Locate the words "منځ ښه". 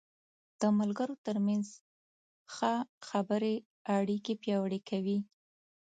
1.47-2.73